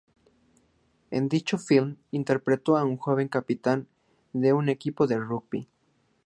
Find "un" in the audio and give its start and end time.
2.83-2.97, 4.51-4.67